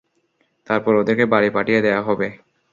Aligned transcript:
তারপর 0.67 0.93
ওদেরকে 0.95 1.25
বাড়ি 1.33 1.49
পাঠিয়ে 1.55 1.83
দেয়া 1.85 2.01
হবে। 2.07 2.27